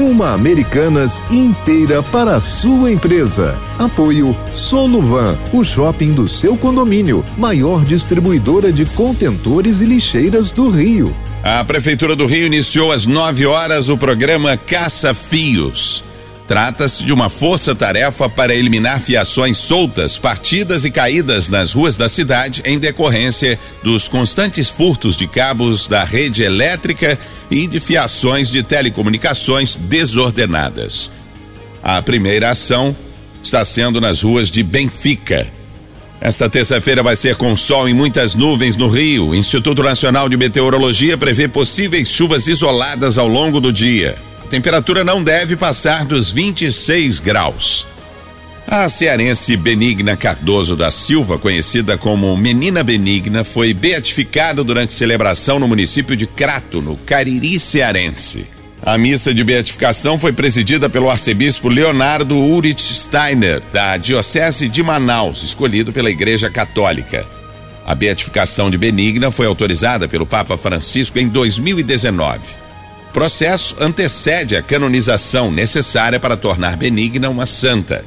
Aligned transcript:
Uma 0.00 0.32
Americanas 0.32 1.20
inteira 1.30 2.02
para 2.02 2.36
a 2.36 2.40
sua 2.40 2.90
empresa. 2.90 3.54
Apoio 3.78 4.34
Soluvan, 4.54 5.38
o 5.52 5.62
shopping 5.62 6.14
do 6.14 6.26
seu 6.26 6.56
condomínio, 6.56 7.22
maior 7.36 7.84
distribuidora 7.84 8.72
de 8.72 8.86
contentores 8.86 9.82
e 9.82 9.84
lixeiras 9.84 10.52
do 10.52 10.70
Rio. 10.70 11.14
A 11.44 11.62
Prefeitura 11.64 12.16
do 12.16 12.24
Rio 12.24 12.46
iniciou 12.46 12.90
às 12.90 13.04
9 13.04 13.44
horas 13.44 13.90
o 13.90 13.98
programa 13.98 14.56
Caça 14.56 15.12
Fios. 15.12 16.02
Trata-se 16.50 17.04
de 17.04 17.12
uma 17.12 17.28
força-tarefa 17.28 18.28
para 18.28 18.52
eliminar 18.52 19.00
fiações 19.00 19.56
soltas, 19.56 20.18
partidas 20.18 20.84
e 20.84 20.90
caídas 20.90 21.48
nas 21.48 21.72
ruas 21.72 21.96
da 21.96 22.08
cidade 22.08 22.60
em 22.64 22.76
decorrência 22.76 23.56
dos 23.84 24.08
constantes 24.08 24.68
furtos 24.68 25.16
de 25.16 25.28
cabos 25.28 25.86
da 25.86 26.02
rede 26.02 26.42
elétrica 26.42 27.16
e 27.48 27.68
de 27.68 27.78
fiações 27.78 28.50
de 28.50 28.64
telecomunicações 28.64 29.76
desordenadas. 29.76 31.08
A 31.80 32.02
primeira 32.02 32.50
ação 32.50 32.96
está 33.40 33.64
sendo 33.64 34.00
nas 34.00 34.22
ruas 34.22 34.50
de 34.50 34.64
Benfica. 34.64 35.46
Esta 36.20 36.50
terça-feira 36.50 37.00
vai 37.00 37.14
ser 37.14 37.36
com 37.36 37.54
sol 37.54 37.88
e 37.88 37.94
muitas 37.94 38.34
nuvens 38.34 38.74
no 38.74 38.88
Rio. 38.88 39.28
O 39.28 39.34
Instituto 39.36 39.84
Nacional 39.84 40.28
de 40.28 40.36
Meteorologia 40.36 41.16
prevê 41.16 41.46
possíveis 41.46 42.08
chuvas 42.08 42.48
isoladas 42.48 43.18
ao 43.18 43.28
longo 43.28 43.60
do 43.60 43.72
dia 43.72 44.18
temperatura 44.50 45.04
não 45.04 45.22
deve 45.22 45.56
passar 45.56 46.04
dos 46.04 46.32
26 46.32 47.20
graus. 47.20 47.86
A 48.66 48.88
cearense 48.88 49.56
Benigna 49.56 50.16
Cardoso 50.16 50.76
da 50.76 50.90
Silva, 50.90 51.38
conhecida 51.38 51.96
como 51.96 52.36
Menina 52.36 52.82
Benigna, 52.82 53.44
foi 53.44 53.72
beatificada 53.72 54.64
durante 54.64 54.92
celebração 54.92 55.60
no 55.60 55.68
município 55.68 56.16
de 56.16 56.26
Crato, 56.26 56.82
no 56.82 56.96
Cariri 56.96 57.60
Cearense. 57.60 58.46
A 58.82 58.98
missa 58.98 59.32
de 59.32 59.44
beatificação 59.44 60.18
foi 60.18 60.32
presidida 60.32 60.90
pelo 60.90 61.10
arcebispo 61.10 61.68
Leonardo 61.68 62.36
Urich 62.36 62.82
Steiner, 62.92 63.62
da 63.72 63.96
Diocese 63.96 64.68
de 64.68 64.82
Manaus, 64.82 65.44
escolhido 65.44 65.92
pela 65.92 66.10
Igreja 66.10 66.50
Católica. 66.50 67.24
A 67.86 67.94
beatificação 67.94 68.68
de 68.68 68.78
Benigna 68.78 69.30
foi 69.30 69.46
autorizada 69.46 70.08
pelo 70.08 70.26
Papa 70.26 70.56
Francisco 70.56 71.18
em 71.20 71.28
2019 71.28 72.69
processo 73.12 73.76
antecede 73.80 74.56
a 74.56 74.62
canonização 74.62 75.50
necessária 75.50 76.18
para 76.18 76.36
tornar 76.36 76.76
Benigna 76.76 77.28
uma 77.28 77.46
santa. 77.46 78.04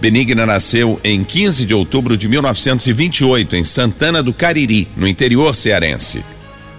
Benigna 0.00 0.46
nasceu 0.46 1.00
em 1.02 1.24
15 1.24 1.64
de 1.64 1.74
outubro 1.74 2.16
de 2.16 2.28
1928 2.28 3.56
em 3.56 3.64
Santana 3.64 4.22
do 4.22 4.32
Cariri, 4.32 4.88
no 4.96 5.08
interior 5.08 5.54
cearense. 5.54 6.24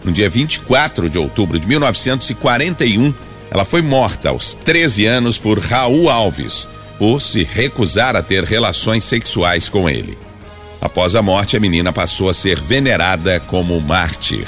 No 0.03 0.11
dia 0.11 0.29
24 0.29 1.09
de 1.09 1.17
outubro 1.17 1.59
de 1.59 1.67
1941, 1.67 3.13
ela 3.51 3.65
foi 3.65 3.81
morta 3.81 4.29
aos 4.29 4.53
13 4.53 5.05
anos 5.05 5.37
por 5.37 5.59
Raul 5.59 6.09
Alves, 6.09 6.67
por 6.97 7.21
se 7.21 7.43
recusar 7.43 8.15
a 8.15 8.21
ter 8.21 8.43
relações 8.43 9.03
sexuais 9.03 9.67
com 9.67 9.89
ele. 9.89 10.17
Após 10.79 11.13
a 11.13 11.21
morte, 11.21 11.57
a 11.57 11.59
menina 11.59 11.91
passou 11.91 12.29
a 12.29 12.33
ser 12.33 12.59
venerada 12.59 13.39
como 13.41 13.79
mártir. 13.81 14.47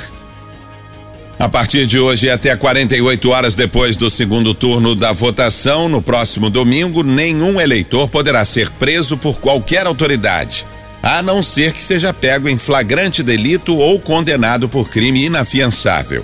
A 1.42 1.50
partir 1.50 1.88
de 1.88 1.98
hoje, 1.98 2.30
até 2.30 2.56
48 2.56 3.30
horas 3.32 3.56
depois 3.56 3.98
do 3.98 4.12
segundo 4.12 4.54
turno 4.54 4.94
da 4.94 5.12
votação, 5.12 5.90
no 5.90 6.00
próximo 6.00 6.52
domingo, 6.52 7.02
nenhum 7.02 7.60
eleitor 7.60 8.08
poderá 8.08 8.46
ser 8.46 8.70
preso 8.70 9.18
por 9.18 9.40
qualquer 9.40 9.88
autoridade, 9.88 10.68
a 11.02 11.20
não 11.24 11.42
ser 11.42 11.74
que 11.74 11.82
seja 11.82 12.14
pego 12.14 12.48
em 12.48 12.60
flagrante 12.60 13.24
delito 13.24 13.76
ou 13.76 14.00
condenado 14.00 14.70
por 14.70 14.88
crime 14.88 15.26
inafiançável. 15.26 16.24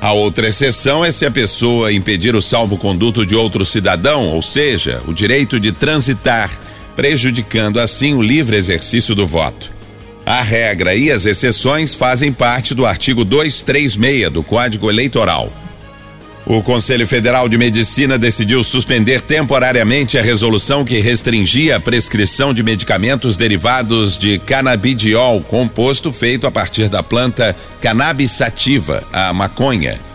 A 0.00 0.12
outra 0.12 0.46
exceção 0.46 1.04
é 1.04 1.10
se 1.10 1.26
a 1.26 1.30
pessoa 1.32 1.92
impedir 1.92 2.36
o 2.36 2.40
salvo-conduto 2.40 3.26
de 3.26 3.34
outro 3.34 3.66
cidadão, 3.66 4.28
ou 4.28 4.40
seja, 4.40 5.02
o 5.08 5.12
direito 5.12 5.58
de 5.58 5.72
transitar, 5.72 6.56
prejudicando 6.94 7.80
assim 7.80 8.14
o 8.14 8.22
livre 8.22 8.56
exercício 8.56 9.12
do 9.12 9.26
voto. 9.26 9.79
A 10.24 10.42
regra 10.42 10.94
e 10.94 11.10
as 11.10 11.24
exceções 11.24 11.94
fazem 11.94 12.32
parte 12.32 12.74
do 12.74 12.84
artigo 12.84 13.24
236 13.24 14.30
do 14.30 14.42
Código 14.42 14.90
Eleitoral. 14.90 15.52
O 16.46 16.62
Conselho 16.62 17.06
Federal 17.06 17.48
de 17.48 17.56
Medicina 17.56 18.18
decidiu 18.18 18.64
suspender 18.64 19.20
temporariamente 19.20 20.18
a 20.18 20.22
resolução 20.22 20.84
que 20.84 20.98
restringia 21.00 21.76
a 21.76 21.80
prescrição 21.80 22.52
de 22.52 22.62
medicamentos 22.62 23.36
derivados 23.36 24.18
de 24.18 24.38
canabidiol, 24.38 25.42
composto 25.42 26.12
feito 26.12 26.46
a 26.46 26.50
partir 26.50 26.88
da 26.88 27.02
planta 27.02 27.54
cannabis 27.80 28.32
sativa, 28.32 29.02
a 29.12 29.32
maconha 29.32 30.09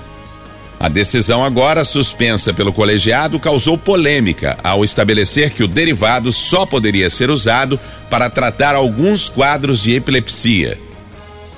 a 0.85 0.87
decisão, 0.87 1.43
agora 1.43 1.83
suspensa 1.83 2.53
pelo 2.53 2.71
colegiado, 2.71 3.39
causou 3.39 3.75
polêmica 3.75 4.55
ao 4.63 4.85
estabelecer 4.85 5.49
que 5.49 5.63
o 5.63 5.67
derivado 5.67 6.31
só 6.31 6.63
poderia 6.63 7.09
ser 7.09 7.31
usado 7.31 7.79
para 8.07 8.29
tratar 8.29 8.75
alguns 8.75 9.27
quadros 9.27 9.81
de 9.81 9.95
epilepsia. 9.95 10.77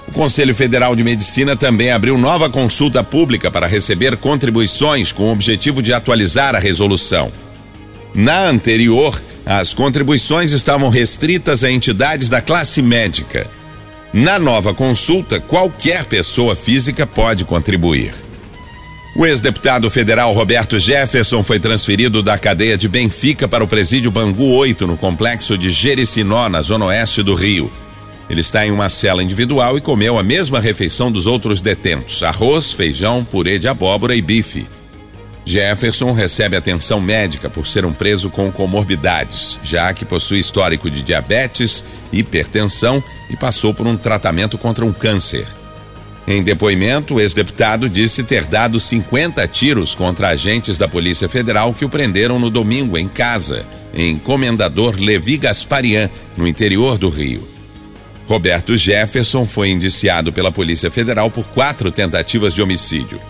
O 0.08 0.14
Conselho 0.14 0.56
Federal 0.56 0.96
de 0.96 1.04
Medicina 1.04 1.58
também 1.58 1.92
abriu 1.92 2.18
nova 2.18 2.50
consulta 2.50 3.04
pública 3.04 3.52
para 3.52 3.68
receber 3.68 4.16
contribuições 4.16 5.12
com 5.12 5.24
o 5.24 5.34
objetivo 5.34 5.82
de 5.82 5.92
atualizar 5.92 6.56
a 6.56 6.60
resolução. 6.60 7.30
Na 8.16 8.46
anterior, 8.46 9.22
as 9.46 9.74
contribuições 9.74 10.54
estavam 10.54 10.88
restritas 10.88 11.66
a 11.66 11.70
entidades 11.70 12.30
da 12.30 12.40
classe 12.40 12.82
médica. 12.82 13.46
Na 14.14 14.40
nova 14.40 14.74
consulta, 14.74 15.38
qualquer 15.38 16.06
pessoa 16.06 16.56
física 16.56 17.06
pode 17.06 17.44
contribuir. 17.44 18.27
O 19.18 19.26
ex-deputado 19.26 19.90
federal 19.90 20.32
Roberto 20.32 20.78
Jefferson 20.78 21.42
foi 21.44 21.60
transferido 21.60 22.22
da 22.22 22.38
cadeia 22.38 22.78
de 22.78 22.88
Benfica 22.88 23.48
para 23.48 23.64
o 23.64 23.68
presídio 23.68 24.12
Bangu 24.12 24.52
8, 24.52 24.86
no 24.86 24.96
complexo 24.96 25.58
de 25.58 25.72
Jericinó, 25.72 26.48
na 26.48 26.62
zona 26.62 26.86
oeste 26.86 27.24
do 27.24 27.34
Rio. 27.34 27.72
Ele 28.30 28.42
está 28.42 28.68
em 28.68 28.70
uma 28.70 28.90
cela 28.90 29.24
individual 29.24 29.76
e 29.76 29.82
comeu 29.82 30.20
a 30.20 30.24
mesma 30.24 30.60
refeição 30.60 31.12
dos 31.12 31.26
outros 31.26 31.62
detentos: 31.62 32.22
arroz, 32.22 32.72
feijão, 32.72 33.24
purê 33.24 33.58
de 33.58 33.68
abóbora 33.68 34.16
e 34.16 34.22
bife. 34.22 34.68
Jefferson 35.44 36.12
recebe 36.12 36.56
atenção 36.56 37.02
médica 37.02 37.50
por 37.50 37.66
ser 37.66 37.86
um 37.86 37.94
preso 37.94 38.30
com 38.30 38.52
comorbidades, 38.52 39.58
já 39.64 39.92
que 39.96 40.06
possui 40.06 40.38
histórico 40.38 40.92
de 40.92 41.02
diabetes, 41.02 41.84
hipertensão 42.14 43.04
e 43.32 43.36
passou 43.36 43.74
por 43.74 43.88
um 43.88 43.98
tratamento 43.98 44.60
contra 44.60 44.86
um 44.86 44.94
câncer. 44.94 45.57
Em 46.30 46.44
depoimento, 46.44 47.16
o 47.16 47.22
ex-deputado 47.22 47.88
disse 47.88 48.22
ter 48.22 48.44
dado 48.44 48.82
50 48.82 49.48
tiros 49.48 49.96
contra 49.96 50.28
agentes 50.28 50.78
da 50.78 50.86
Polícia 50.86 51.30
Federal 51.30 51.74
que 51.74 51.86
o 51.86 51.90
prenderam 51.90 52.38
no 52.38 52.50
domingo 52.50 52.98
em 52.98 53.08
casa, 53.08 53.66
em 53.94 54.18
Comendador 54.18 54.98
Levi 55.00 55.38
Gasparian, 55.38 56.10
no 56.36 56.46
interior 56.46 56.98
do 56.98 57.08
Rio. 57.08 57.48
Roberto 58.28 58.76
Jefferson 58.76 59.46
foi 59.46 59.70
indiciado 59.70 60.34
pela 60.34 60.52
Polícia 60.52 60.92
Federal 60.92 61.32
por 61.32 61.48
quatro 61.48 61.90
tentativas 61.92 62.54
de 62.54 62.62
homicídio. 62.62 63.22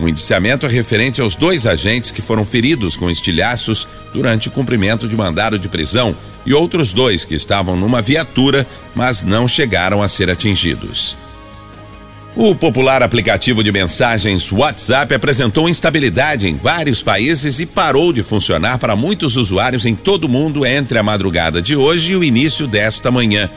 O 0.00 0.08
indiciamento 0.08 0.66
é 0.66 0.68
referente 0.68 1.20
aos 1.20 1.36
dois 1.36 1.64
agentes 1.64 2.10
que 2.10 2.20
foram 2.20 2.44
feridos 2.44 2.96
com 2.96 3.08
estilhaços 3.08 3.86
durante 4.12 4.48
o 4.48 4.50
cumprimento 4.50 5.06
de 5.06 5.16
mandado 5.16 5.60
de 5.60 5.68
prisão 5.68 6.16
e 6.44 6.52
outros 6.52 6.92
dois 6.92 7.24
que 7.24 7.36
estavam 7.36 7.76
numa 7.76 8.02
viatura, 8.02 8.66
mas 8.96 9.22
não 9.22 9.46
chegaram 9.46 10.02
a 10.02 10.08
ser 10.08 10.28
atingidos. 10.28 11.21
O 12.34 12.54
popular 12.54 13.02
aplicativo 13.02 13.62
de 13.62 13.70
mensagens 13.70 14.50
WhatsApp 14.50 15.14
apresentou 15.14 15.68
instabilidade 15.68 16.48
em 16.48 16.56
vários 16.56 17.02
países 17.02 17.58
e 17.58 17.66
parou 17.66 18.10
de 18.10 18.22
funcionar 18.22 18.78
para 18.78 18.96
muitos 18.96 19.36
usuários 19.36 19.84
em 19.84 19.94
todo 19.94 20.24
o 20.24 20.28
mundo 20.30 20.64
entre 20.64 20.98
a 20.98 21.02
madrugada 21.02 21.60
de 21.60 21.76
hoje 21.76 22.14
e 22.14 22.16
o 22.16 22.24
início 22.24 22.66
desta 22.66 23.10
manhã. 23.10 23.50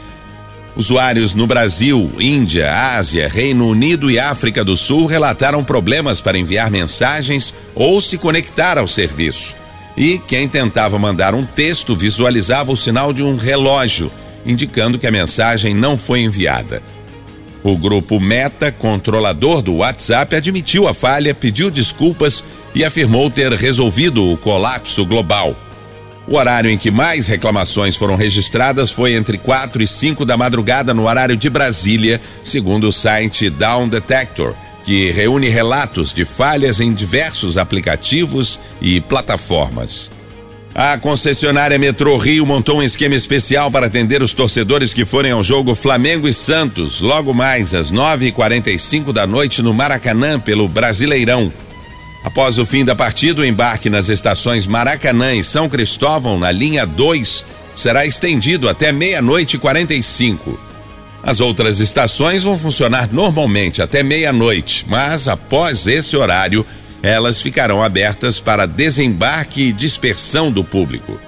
Usuários 0.76 1.34
no 1.34 1.48
Brasil, 1.48 2.12
Índia, 2.20 2.70
Ásia, 2.98 3.30
Reino 3.30 3.66
Unido 3.66 4.12
e 4.12 4.20
África 4.20 4.62
do 4.62 4.76
Sul 4.76 5.06
relataram 5.06 5.64
problemas 5.64 6.20
para 6.20 6.38
enviar 6.38 6.70
mensagens 6.70 7.54
ou 7.74 8.02
se 8.02 8.18
conectar 8.18 8.78
ao 8.78 8.90
serviço. 8.90 9.56
E 9.96 10.20
quem 10.28 10.50
tentava 10.50 11.00
mandar 11.00 11.34
um 11.34 11.46
texto 11.46 11.96
visualizava 11.96 12.74
o 12.74 12.78
sinal 12.78 13.14
de 13.14 13.24
um 13.24 13.38
relógio, 13.38 14.12
indicando 14.46 15.00
que 15.00 15.08
a 15.08 15.12
mensagem 15.12 15.74
não 15.74 15.98
foi 15.98 16.20
enviada. 16.20 16.84
O 17.66 17.76
grupo 17.76 18.20
Meta, 18.20 18.72
controlador 18.72 19.60
do 19.60 19.78
WhatsApp, 19.78 20.36
admitiu 20.36 20.88
a 20.88 20.94
falha, 20.94 21.34
pediu 21.34 21.72
desculpas 21.72 22.44
e 22.76 22.86
afirmou 22.86 23.28
ter 23.32 23.52
resolvido 23.54 24.24
o 24.24 24.38
colapso 24.38 25.04
global. 25.04 25.56
O 26.28 26.36
horário 26.36 26.70
em 26.70 26.78
que 26.78 26.92
mais 26.92 27.26
reclamações 27.26 27.96
foram 27.96 28.16
registradas 28.16 28.92
foi 28.92 29.16
entre 29.16 29.40
4 29.40 29.82
e 29.82 29.88
5 29.88 30.24
da 30.24 30.38
madrugada 30.38 30.94
no 30.94 31.08
horário 31.08 31.36
de 31.36 31.50
Brasília, 31.50 32.22
segundo 32.44 32.88
o 32.88 32.92
site 32.92 33.50
Down 33.50 33.90
Detector, 33.90 34.54
que 34.84 35.10
reúne 35.10 35.50
relatos 35.50 36.14
de 36.14 36.24
falhas 36.24 36.80
em 36.80 36.94
diversos 36.94 37.58
aplicativos 37.58 38.60
e 38.80 39.02
plataformas. 39.02 40.12
A 40.78 40.98
concessionária 40.98 41.80
Metrô 41.80 42.18
Rio 42.18 42.46
montou 42.46 42.80
um 42.80 42.84
esquema 42.84 43.16
especial 43.16 43.72
para 43.72 43.86
atender 43.86 44.22
os 44.22 44.34
torcedores 44.34 44.94
que 44.94 45.06
forem 45.06 45.32
ao 45.32 45.42
jogo 45.42 45.74
Flamengo 45.74 46.28
e 46.28 46.34
Santos, 46.34 47.00
logo 47.00 47.34
mais 47.34 47.74
às 47.74 47.90
9h45 47.94 49.14
da 49.14 49.26
noite 49.26 49.62
no 49.62 49.74
Maracanã, 49.74 50.38
pelo 50.38 50.68
Brasileirão. 50.68 51.50
Após 52.26 52.58
o 52.58 52.66
fim 52.66 52.84
da 52.84 52.94
partida, 52.94 53.42
o 53.42 53.46
embarque 53.46 53.90
nas 53.90 54.10
estações 54.10 54.68
Maracanã 54.68 55.34
e 55.34 55.46
São 55.46 55.70
Cristóvão, 55.70 56.38
na 56.38 56.52
linha 56.52 56.86
2, 56.86 57.46
será 57.74 58.06
estendido 58.06 58.68
até 58.68 58.92
meia-noite 58.92 59.56
e 59.56 59.60
45. 59.60 60.60
As 61.24 61.40
outras 61.40 61.80
estações 61.80 62.44
vão 62.44 62.60
funcionar 62.60 63.08
normalmente 63.14 63.82
até 63.82 64.04
meia-noite, 64.04 64.86
mas 64.90 65.30
após 65.30 65.88
esse 65.88 66.18
horário, 66.18 66.66
elas 67.06 67.40
ficarão 67.40 67.84
abertas 67.84 68.40
para 68.40 68.66
desembarque 68.66 69.62
e 69.62 69.72
dispersão 69.72 70.52
do 70.52 70.64
público. 70.64 71.20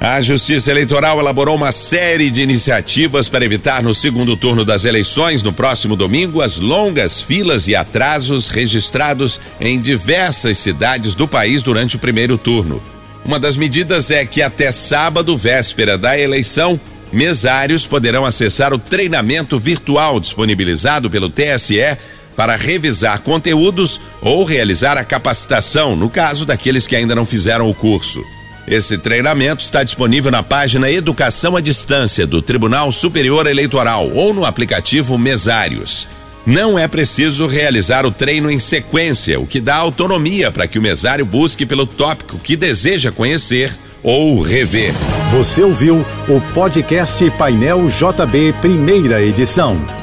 A 0.00 0.20
Justiça 0.20 0.70
Eleitoral 0.70 1.18
elaborou 1.18 1.56
uma 1.56 1.72
série 1.72 2.30
de 2.30 2.40
iniciativas 2.40 3.28
para 3.28 3.44
evitar 3.44 3.82
no 3.82 3.94
segundo 3.94 4.36
turno 4.36 4.64
das 4.64 4.84
eleições, 4.84 5.42
no 5.42 5.52
próximo 5.52 5.96
domingo, 5.96 6.40
as 6.40 6.58
longas 6.58 7.20
filas 7.20 7.66
e 7.66 7.74
atrasos 7.74 8.46
registrados 8.46 9.40
em 9.60 9.78
diversas 9.78 10.58
cidades 10.58 11.14
do 11.14 11.26
país 11.26 11.62
durante 11.62 11.96
o 11.96 11.98
primeiro 11.98 12.38
turno. 12.38 12.80
Uma 13.24 13.38
das 13.38 13.56
medidas 13.56 14.10
é 14.10 14.24
que 14.24 14.40
até 14.40 14.70
sábado, 14.70 15.36
véspera 15.36 15.98
da 15.98 16.18
eleição, 16.18 16.80
mesários 17.12 17.86
poderão 17.86 18.24
acessar 18.24 18.72
o 18.72 18.78
treinamento 18.78 19.58
virtual 19.58 20.18
disponibilizado 20.18 21.10
pelo 21.10 21.28
TSE 21.28 21.98
para 22.36 22.56
revisar 22.56 23.20
conteúdos 23.20 24.00
ou 24.20 24.44
realizar 24.44 24.96
a 24.98 25.04
capacitação, 25.04 25.94
no 25.96 26.08
caso 26.08 26.44
daqueles 26.44 26.86
que 26.86 26.96
ainda 26.96 27.14
não 27.14 27.26
fizeram 27.26 27.68
o 27.68 27.74
curso. 27.74 28.22
Esse 28.66 28.96
treinamento 28.96 29.64
está 29.64 29.82
disponível 29.82 30.30
na 30.30 30.42
página 30.42 30.90
Educação 30.90 31.56
à 31.56 31.60
Distância 31.60 32.26
do 32.26 32.40
Tribunal 32.40 32.92
Superior 32.92 33.46
Eleitoral 33.46 34.08
ou 34.10 34.32
no 34.32 34.44
aplicativo 34.44 35.18
Mesários. 35.18 36.06
Não 36.46 36.78
é 36.78 36.88
preciso 36.88 37.46
realizar 37.46 38.04
o 38.04 38.10
treino 38.10 38.50
em 38.50 38.58
sequência, 38.58 39.38
o 39.38 39.46
que 39.46 39.60
dá 39.60 39.76
autonomia 39.76 40.50
para 40.50 40.66
que 40.66 40.78
o 40.78 40.82
mesário 40.82 41.24
busque 41.24 41.64
pelo 41.64 41.86
tópico 41.86 42.38
que 42.38 42.56
deseja 42.56 43.12
conhecer 43.12 43.72
ou 44.02 44.40
rever. 44.42 44.92
Você 45.30 45.62
ouviu 45.62 46.04
o 46.28 46.40
podcast 46.52 47.30
Painel 47.32 47.86
JB, 47.86 48.54
primeira 48.60 49.22
edição. 49.22 50.01